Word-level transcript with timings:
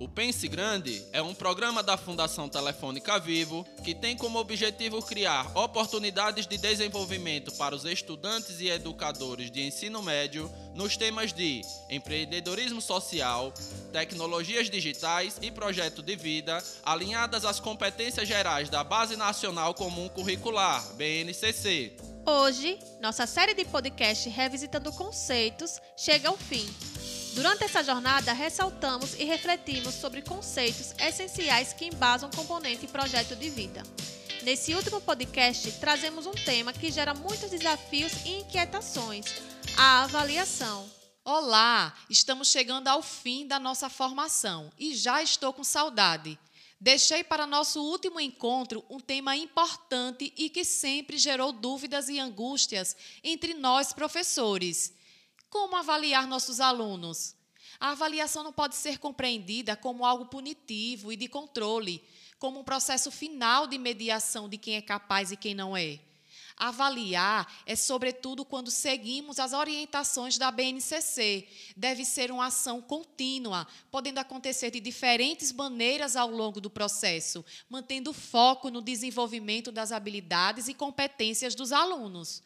O 0.00 0.06
Pense 0.06 0.46
Grande 0.46 1.04
é 1.12 1.20
um 1.20 1.34
programa 1.34 1.82
da 1.82 1.96
Fundação 1.96 2.48
Telefônica 2.48 3.18
Vivo 3.18 3.66
que 3.82 3.92
tem 3.92 4.16
como 4.16 4.38
objetivo 4.38 5.02
criar 5.02 5.50
oportunidades 5.58 6.46
de 6.46 6.56
desenvolvimento 6.56 7.50
para 7.56 7.74
os 7.74 7.84
estudantes 7.84 8.60
e 8.60 8.68
educadores 8.68 9.50
de 9.50 9.60
ensino 9.60 10.00
médio 10.00 10.48
nos 10.72 10.96
temas 10.96 11.32
de 11.32 11.62
empreendedorismo 11.90 12.80
social, 12.80 13.52
tecnologias 13.92 14.70
digitais 14.70 15.36
e 15.42 15.50
projeto 15.50 16.00
de 16.00 16.14
vida, 16.14 16.62
alinhadas 16.84 17.44
às 17.44 17.58
competências 17.58 18.28
gerais 18.28 18.70
da 18.70 18.84
Base 18.84 19.16
Nacional 19.16 19.74
Comum 19.74 20.08
Curricular, 20.08 20.80
BNCC. 20.94 21.96
Hoje, 22.24 22.78
nossa 23.00 23.26
série 23.26 23.54
de 23.54 23.64
podcast 23.64 24.28
Revisitando 24.28 24.92
Conceitos 24.92 25.80
chega 25.96 26.28
ao 26.28 26.36
fim. 26.36 26.68
Durante 27.34 27.64
essa 27.64 27.84
jornada, 27.84 28.32
ressaltamos 28.32 29.14
e 29.14 29.24
refletimos 29.24 29.94
sobre 29.94 30.22
conceitos 30.22 30.94
essenciais 30.98 31.72
que 31.72 31.86
embasam 31.86 32.30
componente 32.30 32.84
e 32.84 32.88
projeto 32.88 33.36
de 33.36 33.48
vida. 33.50 33.82
Nesse 34.42 34.74
último 34.74 35.00
podcast, 35.00 35.72
trazemos 35.72 36.26
um 36.26 36.32
tema 36.32 36.72
que 36.72 36.90
gera 36.90 37.14
muitos 37.14 37.50
desafios 37.50 38.12
e 38.24 38.40
inquietações: 38.40 39.26
a 39.76 40.04
avaliação. 40.04 40.88
Olá, 41.24 41.94
estamos 42.08 42.48
chegando 42.48 42.88
ao 42.88 43.02
fim 43.02 43.46
da 43.46 43.58
nossa 43.58 43.90
formação 43.90 44.72
e 44.78 44.94
já 44.94 45.22
estou 45.22 45.52
com 45.52 45.62
saudade. 45.62 46.38
Deixei 46.80 47.24
para 47.24 47.46
nosso 47.46 47.82
último 47.82 48.20
encontro 48.20 48.84
um 48.88 49.00
tema 49.00 49.36
importante 49.36 50.32
e 50.36 50.48
que 50.48 50.64
sempre 50.64 51.18
gerou 51.18 51.52
dúvidas 51.52 52.08
e 52.08 52.18
angústias 52.18 52.96
entre 53.22 53.52
nós 53.52 53.92
professores. 53.92 54.94
Como 55.50 55.76
avaliar 55.76 56.26
nossos 56.26 56.60
alunos? 56.60 57.34
A 57.80 57.90
avaliação 57.90 58.42
não 58.42 58.52
pode 58.52 58.74
ser 58.74 58.98
compreendida 58.98 59.76
como 59.76 60.04
algo 60.04 60.26
punitivo 60.26 61.12
e 61.12 61.16
de 61.16 61.28
controle, 61.28 62.02
como 62.38 62.60
um 62.60 62.64
processo 62.64 63.10
final 63.10 63.66
de 63.66 63.78
mediação 63.78 64.48
de 64.48 64.58
quem 64.58 64.74
é 64.74 64.82
capaz 64.82 65.30
e 65.30 65.36
quem 65.36 65.54
não 65.54 65.76
é. 65.76 66.00
Avaliar 66.56 67.46
é, 67.64 67.76
sobretudo, 67.76 68.44
quando 68.44 68.68
seguimos 68.68 69.38
as 69.38 69.52
orientações 69.52 70.36
da 70.36 70.50
BNCC. 70.50 71.46
Deve 71.76 72.04
ser 72.04 72.32
uma 72.32 72.46
ação 72.46 72.82
contínua, 72.82 73.64
podendo 73.92 74.18
acontecer 74.18 74.72
de 74.72 74.80
diferentes 74.80 75.52
maneiras 75.52 76.16
ao 76.16 76.28
longo 76.28 76.60
do 76.60 76.68
processo, 76.68 77.44
mantendo 77.70 78.12
foco 78.12 78.70
no 78.70 78.82
desenvolvimento 78.82 79.70
das 79.70 79.92
habilidades 79.92 80.66
e 80.66 80.74
competências 80.74 81.54
dos 81.54 81.70
alunos. 81.70 82.42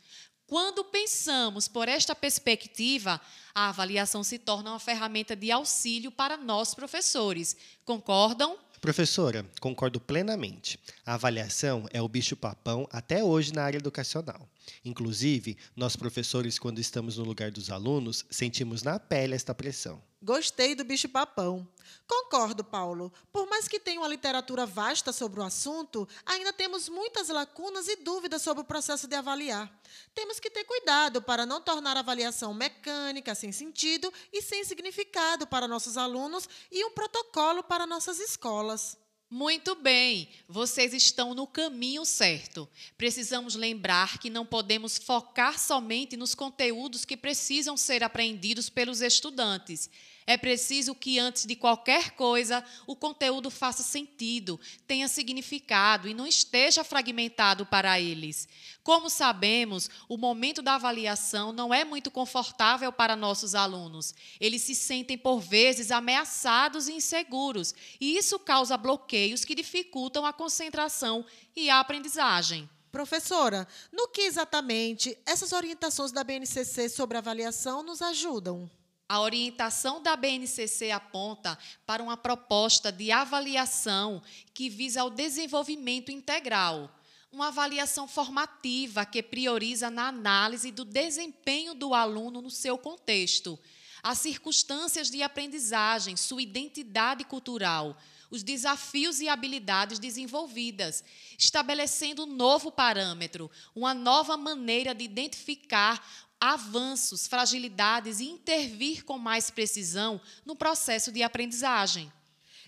Quando 0.52 0.84
pensamos 0.84 1.66
por 1.66 1.88
esta 1.88 2.14
perspectiva, 2.14 3.18
a 3.54 3.70
avaliação 3.70 4.22
se 4.22 4.38
torna 4.38 4.68
uma 4.68 4.78
ferramenta 4.78 5.34
de 5.34 5.50
auxílio 5.50 6.12
para 6.12 6.36
nós 6.36 6.74
professores. 6.74 7.56
Concordam? 7.86 8.58
Professora, 8.78 9.46
concordo 9.60 9.98
plenamente. 9.98 10.78
A 11.06 11.14
avaliação 11.14 11.88
é 11.90 12.02
o 12.02 12.08
bicho-papão 12.08 12.86
até 12.92 13.24
hoje 13.24 13.50
na 13.54 13.64
área 13.64 13.78
educacional. 13.78 14.46
Inclusive, 14.84 15.56
nós 15.74 15.96
professores, 15.96 16.58
quando 16.58 16.78
estamos 16.78 17.18
no 17.18 17.24
lugar 17.24 17.50
dos 17.50 17.70
alunos, 17.70 18.24
sentimos 18.30 18.82
na 18.82 18.98
pele 18.98 19.34
esta 19.34 19.54
pressão. 19.54 20.02
Gostei 20.24 20.76
do 20.76 20.84
bicho-papão. 20.84 21.66
Concordo, 22.06 22.62
Paulo. 22.62 23.12
Por 23.32 23.48
mais 23.48 23.66
que 23.66 23.80
tenha 23.80 24.00
uma 24.00 24.08
literatura 24.08 24.64
vasta 24.64 25.12
sobre 25.12 25.40
o 25.40 25.42
assunto, 25.42 26.08
ainda 26.24 26.52
temos 26.52 26.88
muitas 26.88 27.28
lacunas 27.28 27.88
e 27.88 27.96
dúvidas 27.96 28.40
sobre 28.42 28.62
o 28.62 28.66
processo 28.66 29.08
de 29.08 29.16
avaliar. 29.16 29.68
Temos 30.14 30.38
que 30.38 30.48
ter 30.48 30.62
cuidado 30.64 31.20
para 31.20 31.44
não 31.44 31.60
tornar 31.60 31.96
a 31.96 32.00
avaliação 32.00 32.54
mecânica, 32.54 33.34
sem 33.34 33.50
sentido 33.50 34.12
e 34.32 34.40
sem 34.40 34.64
significado 34.64 35.44
para 35.44 35.66
nossos 35.66 35.96
alunos 35.96 36.48
e 36.70 36.84
um 36.84 36.92
protocolo 36.92 37.64
para 37.64 37.84
nossas 37.84 38.20
escolas. 38.20 39.01
Muito 39.34 39.74
bem, 39.74 40.28
vocês 40.46 40.92
estão 40.92 41.34
no 41.34 41.46
caminho 41.46 42.04
certo. 42.04 42.68
Precisamos 42.98 43.54
lembrar 43.54 44.18
que 44.18 44.28
não 44.28 44.44
podemos 44.44 44.98
focar 44.98 45.58
somente 45.58 46.18
nos 46.18 46.34
conteúdos 46.34 47.06
que 47.06 47.16
precisam 47.16 47.74
ser 47.74 48.04
aprendidos 48.04 48.68
pelos 48.68 49.00
estudantes. 49.00 49.88
É 50.26 50.36
preciso 50.36 50.94
que, 50.94 51.18
antes 51.18 51.44
de 51.44 51.56
qualquer 51.56 52.12
coisa, 52.12 52.64
o 52.86 52.94
conteúdo 52.94 53.50
faça 53.50 53.82
sentido, 53.82 54.58
tenha 54.86 55.08
significado 55.08 56.08
e 56.08 56.14
não 56.14 56.26
esteja 56.26 56.84
fragmentado 56.84 57.66
para 57.66 58.00
eles. 58.00 58.48
Como 58.84 59.10
sabemos, 59.10 59.90
o 60.08 60.16
momento 60.16 60.62
da 60.62 60.74
avaliação 60.74 61.52
não 61.52 61.72
é 61.72 61.84
muito 61.84 62.10
confortável 62.10 62.92
para 62.92 63.16
nossos 63.16 63.54
alunos. 63.54 64.14
Eles 64.40 64.62
se 64.62 64.74
sentem, 64.74 65.18
por 65.18 65.40
vezes, 65.40 65.90
ameaçados 65.90 66.88
e 66.88 66.92
inseguros, 66.92 67.74
e 68.00 68.16
isso 68.16 68.38
causa 68.38 68.76
bloqueios 68.76 69.44
que 69.44 69.54
dificultam 69.54 70.24
a 70.24 70.32
concentração 70.32 71.24
e 71.54 71.68
a 71.68 71.80
aprendizagem. 71.80 72.68
Professora, 72.92 73.66
no 73.90 74.08
que 74.08 74.20
exatamente 74.20 75.16
essas 75.24 75.52
orientações 75.52 76.12
da 76.12 76.22
BNCC 76.22 76.90
sobre 76.90 77.16
avaliação 77.16 77.82
nos 77.82 78.02
ajudam? 78.02 78.70
A 79.08 79.20
orientação 79.20 80.02
da 80.02 80.16
BNCC 80.16 80.90
aponta 80.90 81.58
para 81.84 82.02
uma 82.02 82.16
proposta 82.16 82.90
de 82.90 83.10
avaliação 83.10 84.22
que 84.54 84.68
visa 84.68 85.02
ao 85.02 85.10
desenvolvimento 85.10 86.10
integral, 86.10 86.90
uma 87.30 87.48
avaliação 87.48 88.06
formativa 88.06 89.04
que 89.04 89.22
prioriza 89.22 89.90
na 89.90 90.08
análise 90.08 90.70
do 90.70 90.84
desempenho 90.84 91.74
do 91.74 91.94
aluno 91.94 92.40
no 92.40 92.50
seu 92.50 92.76
contexto, 92.78 93.58
as 94.02 94.18
circunstâncias 94.18 95.10
de 95.10 95.22
aprendizagem, 95.22 96.16
sua 96.16 96.42
identidade 96.42 97.24
cultural, 97.24 97.96
os 98.30 98.42
desafios 98.42 99.20
e 99.20 99.28
habilidades 99.28 99.98
desenvolvidas, 99.98 101.04
estabelecendo 101.38 102.24
um 102.24 102.26
novo 102.26 102.72
parâmetro, 102.72 103.50
uma 103.74 103.94
nova 103.94 104.36
maneira 104.36 104.94
de 104.94 105.04
identificar 105.04 106.02
avanços, 106.44 107.28
fragilidades 107.28 108.18
e 108.18 108.24
intervir 108.24 109.04
com 109.04 109.16
mais 109.16 109.48
precisão 109.48 110.20
no 110.44 110.56
processo 110.56 111.12
de 111.12 111.22
aprendizagem. 111.22 112.12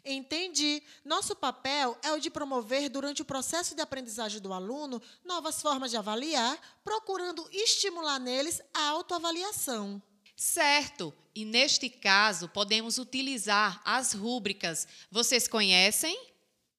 Entendi. 0.05 0.81
Nosso 1.05 1.35
papel 1.35 1.99
é 2.01 2.13
o 2.13 2.21
de 2.21 2.31
promover, 2.31 2.89
durante 2.89 3.23
o 3.23 3.25
processo 3.25 3.75
de 3.75 3.83
aprendizagem 3.83 4.41
do 4.41 4.53
aluno, 4.53 5.03
novas 5.25 5.61
formas 5.61 5.91
de 5.91 5.97
avaliar, 5.97 6.57
procurando 6.85 7.45
estimular 7.51 8.21
neles 8.21 8.63
a 8.73 8.91
autoavaliação. 8.91 10.01
Certo. 10.37 11.13
E 11.35 11.45
neste 11.45 11.91
caso, 11.91 12.49
podemos 12.49 12.99
utilizar 12.99 13.83
as 13.85 14.13
rúbricas. 14.13 14.87
Vocês 15.11 15.49
conhecem? 15.49 16.17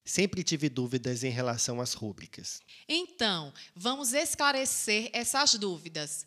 Sempre 0.06 0.44
tive 0.46 0.70
dúvidas 0.70 1.26
em 1.26 1.32
relação 1.32 1.82
às 1.82 1.94
rúbricas. 1.94 2.62
Então, 2.88 3.54
vamos 3.76 4.14
esclarecer 4.14 5.10
essas 5.12 5.56
dúvidas. 5.56 6.26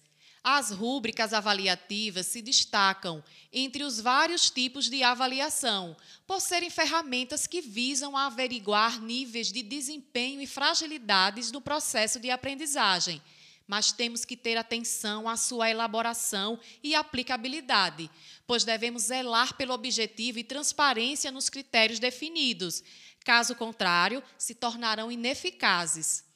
As 0.51 0.71
rúbricas 0.71 1.35
avaliativas 1.35 2.25
se 2.25 2.41
destacam 2.41 3.23
entre 3.53 3.85
os 3.85 4.01
vários 4.01 4.49
tipos 4.49 4.89
de 4.89 5.03
avaliação, 5.03 5.95
por 6.27 6.41
serem 6.41 6.71
ferramentas 6.71 7.47
que 7.47 7.61
visam 7.61 8.17
averiguar 8.17 8.99
níveis 8.99 9.53
de 9.53 9.63
desempenho 9.63 10.41
e 10.41 10.47
fragilidades 10.47 11.53
no 11.53 11.61
processo 11.61 12.19
de 12.19 12.31
aprendizagem. 12.31 13.21
Mas 13.67 13.93
temos 13.93 14.25
que 14.25 14.39
ter 14.39 14.57
atenção 14.57 15.29
à 15.29 15.37
sua 15.37 15.69
elaboração 15.69 16.59
e 16.83 16.95
aplicabilidade, 16.95 18.11
pois 18.47 18.65
devemos 18.65 19.03
zelar 19.03 19.53
pelo 19.53 19.75
objetivo 19.75 20.39
e 20.39 20.45
transparência 20.45 21.31
nos 21.31 21.51
critérios 21.51 21.99
definidos. 21.99 22.83
Caso 23.23 23.55
contrário, 23.55 24.23
se 24.39 24.55
tornarão 24.55 25.13
ineficazes. 25.13 26.27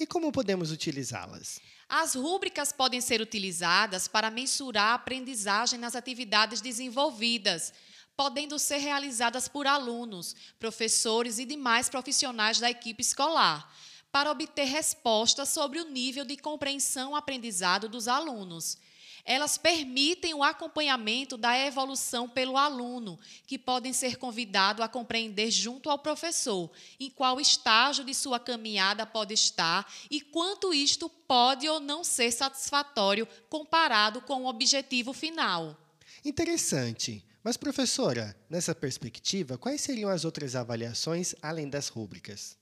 E 0.00 0.06
como 0.06 0.32
podemos 0.32 0.70
utilizá-las? 0.70 1.60
As 1.86 2.14
rúbricas 2.14 2.72
podem 2.72 3.02
ser 3.02 3.20
utilizadas 3.20 4.08
para 4.08 4.30
mensurar 4.30 4.92
a 4.92 4.94
aprendizagem 4.94 5.78
nas 5.78 5.94
atividades 5.94 6.62
desenvolvidas, 6.62 7.70
podendo 8.16 8.58
ser 8.58 8.78
realizadas 8.78 9.46
por 9.46 9.66
alunos, 9.66 10.34
professores 10.58 11.38
e 11.38 11.44
demais 11.44 11.90
profissionais 11.90 12.58
da 12.58 12.70
equipe 12.70 13.02
escolar, 13.02 13.70
para 14.10 14.30
obter 14.30 14.64
respostas 14.64 15.50
sobre 15.50 15.78
o 15.78 15.90
nível 15.90 16.24
de 16.24 16.38
compreensão 16.38 17.14
aprendizado 17.14 17.86
dos 17.86 18.08
alunos. 18.08 18.78
Elas 19.24 19.58
permitem 19.58 20.34
o 20.34 20.42
acompanhamento 20.42 21.36
da 21.36 21.58
evolução 21.58 22.28
pelo 22.28 22.56
aluno, 22.56 23.18
que 23.46 23.58
podem 23.58 23.92
ser 23.92 24.16
convidado 24.16 24.82
a 24.82 24.88
compreender 24.88 25.50
junto 25.50 25.90
ao 25.90 25.98
professor 25.98 26.70
em 26.98 27.10
qual 27.10 27.40
estágio 27.40 28.04
de 28.04 28.14
sua 28.14 28.40
caminhada 28.40 29.06
pode 29.06 29.34
estar 29.34 29.90
e 30.10 30.20
quanto 30.20 30.74
isto 30.74 31.08
pode 31.08 31.68
ou 31.68 31.80
não 31.80 32.02
ser 32.02 32.32
satisfatório 32.32 33.26
comparado 33.48 34.20
com 34.22 34.42
o 34.42 34.46
objetivo 34.46 35.12
final. 35.12 35.76
Interessante. 36.24 37.24
Mas, 37.42 37.56
professora, 37.56 38.36
nessa 38.50 38.74
perspectiva, 38.74 39.56
quais 39.56 39.80
seriam 39.80 40.10
as 40.10 40.26
outras 40.26 40.54
avaliações 40.54 41.34
além 41.40 41.68
das 41.70 41.88
rúbricas? 41.88 42.58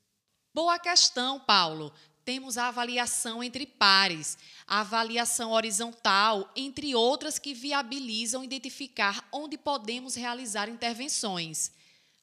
Boa 0.54 0.78
questão, 0.78 1.40
Paulo 1.40 1.92
temos 2.28 2.58
a 2.58 2.68
avaliação 2.68 3.42
entre 3.42 3.64
pares, 3.64 4.36
a 4.66 4.80
avaliação 4.80 5.52
horizontal, 5.52 6.52
entre 6.54 6.94
outras 6.94 7.38
que 7.38 7.54
viabilizam 7.54 8.44
identificar 8.44 9.26
onde 9.32 9.56
podemos 9.56 10.14
realizar 10.14 10.68
intervenções. 10.68 11.72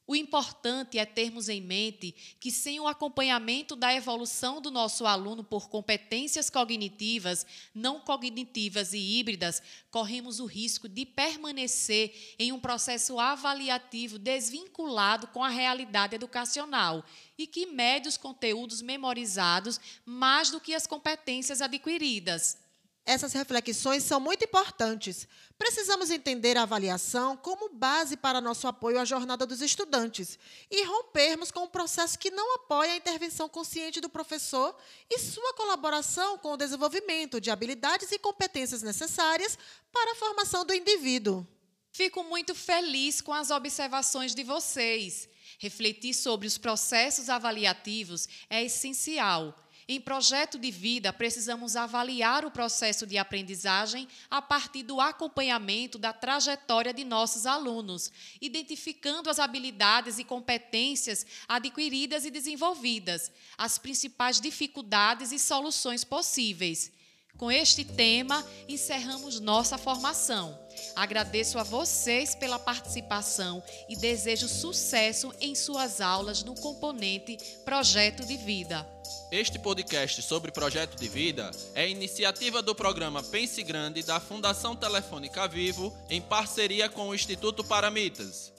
O 0.07 0.15
importante 0.15 0.99
é 0.99 1.05
termos 1.05 1.49
em 1.49 1.59
mente 1.59 2.13
que, 2.39 2.51
sem 2.51 2.79
o 2.79 2.87
acompanhamento 2.87 3.75
da 3.75 3.91
evolução 3.91 4.61
do 4.61 4.69
nosso 4.69 5.05
aluno 5.07 5.43
por 5.43 5.67
competências 5.67 6.47
cognitivas, 6.47 7.43
não 7.73 7.99
cognitivas 7.99 8.93
e 8.93 8.99
híbridas, 8.99 9.63
corremos 9.89 10.39
o 10.39 10.45
risco 10.45 10.87
de 10.87 11.07
permanecer 11.07 12.35
em 12.37 12.51
um 12.51 12.59
processo 12.59 13.19
avaliativo 13.19 14.19
desvinculado 14.19 15.25
com 15.27 15.43
a 15.43 15.49
realidade 15.49 16.13
educacional 16.13 17.03
e 17.35 17.47
que 17.47 17.65
mede 17.65 18.07
os 18.07 18.15
conteúdos 18.15 18.83
memorizados 18.83 19.79
mais 20.05 20.51
do 20.51 20.61
que 20.61 20.75
as 20.75 20.85
competências 20.85 21.61
adquiridas. 21.61 22.64
Essas 23.05 23.33
reflexões 23.33 24.03
são 24.03 24.19
muito 24.19 24.45
importantes. 24.45 25.27
Precisamos 25.59 26.09
entender 26.09 26.57
a 26.57 26.63
avaliação 26.63 27.37
como 27.37 27.69
base 27.69 28.17
para 28.17 28.41
nosso 28.41 28.67
apoio 28.67 28.99
à 28.99 29.05
jornada 29.05 29.45
dos 29.45 29.61
estudantes 29.61 30.39
e 30.71 30.83
rompermos 30.85 31.51
com 31.51 31.65
um 31.65 31.67
processo 31.67 32.17
que 32.17 32.31
não 32.31 32.55
apoia 32.55 32.93
a 32.93 32.95
intervenção 32.95 33.47
consciente 33.47 34.01
do 34.01 34.09
professor 34.09 34.75
e 35.07 35.19
sua 35.19 35.53
colaboração 35.53 36.39
com 36.39 36.53
o 36.53 36.57
desenvolvimento 36.57 37.39
de 37.39 37.51
habilidades 37.51 38.11
e 38.11 38.17
competências 38.17 38.81
necessárias 38.81 39.55
para 39.93 40.13
a 40.13 40.15
formação 40.15 40.65
do 40.65 40.73
indivíduo. 40.73 41.45
Fico 41.91 42.23
muito 42.23 42.55
feliz 42.55 43.21
com 43.21 43.31
as 43.31 43.51
observações 43.51 44.33
de 44.33 44.43
vocês. 44.43 45.29
Refletir 45.59 46.15
sobre 46.15 46.47
os 46.47 46.57
processos 46.57 47.29
avaliativos 47.29 48.27
é 48.49 48.63
essencial 48.63 49.55
em 49.87 50.01
projeto 50.01 50.57
de 50.57 50.71
vida, 50.71 51.13
precisamos 51.13 51.75
avaliar 51.75 52.43
o 52.43 52.49
processo 52.49 53.05
de 53.05 53.19
aprendizagem 53.19 54.07
a 54.31 54.41
partir 54.41 54.81
do 54.81 54.99
acompanhamento 54.99 55.99
da 55.99 56.11
trajetória 56.11 56.91
de 56.91 57.03
nossos 57.03 57.45
alunos, 57.45 58.11
identificando 58.41 59.29
as 59.29 59.37
habilidades 59.37 60.17
e 60.17 60.23
competências 60.23 61.23
adquiridas 61.47 62.25
e 62.25 62.31
desenvolvidas, 62.31 63.31
as 63.55 63.77
principais 63.77 64.41
dificuldades 64.41 65.31
e 65.31 65.37
soluções 65.37 66.03
possíveis. 66.03 66.91
Com 67.37 67.51
este 67.51 67.85
tema, 67.85 68.43
encerramos 68.67 69.39
nossa 69.39 69.77
formação. 69.77 70.57
Agradeço 70.95 71.59
a 71.59 71.63
vocês 71.63 72.33
pela 72.33 72.57
participação 72.57 73.61
e 73.87 73.95
desejo 73.95 74.47
sucesso 74.47 75.31
em 75.39 75.53
suas 75.53 76.01
aulas 76.01 76.43
no 76.43 76.55
componente 76.55 77.37
Projeto 77.65 78.25
de 78.25 78.37
Vida. 78.37 78.94
Este 79.31 79.57
podcast 79.57 80.21
sobre 80.21 80.51
projeto 80.51 80.95
de 80.99 81.09
vida 81.09 81.49
é 81.73 81.89
iniciativa 81.89 82.61
do 82.61 82.75
programa 82.75 83.23
Pense 83.23 83.63
Grande 83.63 84.03
da 84.03 84.19
Fundação 84.19 84.75
Telefônica 84.75 85.47
Vivo 85.47 85.91
em 86.09 86.21
parceria 86.21 86.87
com 86.87 87.09
o 87.09 87.15
Instituto 87.15 87.63
Paramitas. 87.63 88.54